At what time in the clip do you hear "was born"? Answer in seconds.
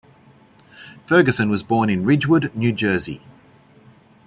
1.51-1.87